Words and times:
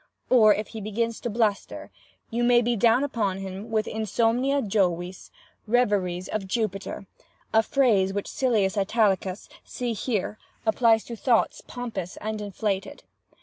Or, 0.31 0.51
if 0.51 0.69
he 0.69 0.81
begins 0.81 1.19
to 1.19 1.29
bluster, 1.29 1.91
you 2.31 2.43
may 2.43 2.63
be 2.63 2.75
down 2.75 3.03
upon 3.03 3.37
him 3.37 3.69
with 3.69 3.85
insomnia 3.87 4.59
Jovis, 4.63 5.29
reveries 5.67 6.27
of 6.27 6.47
Jupiter—a 6.47 7.61
phrase 7.61 8.11
which 8.11 8.27
Silius 8.27 8.75
Italicus 8.77 9.47
(see 9.63 9.93
here!) 9.93 10.39
applies 10.65 11.03
to 11.03 11.15
thoughts 11.15 11.61
pompous 11.67 12.17
and 12.17 12.41
inflated. 12.41 13.03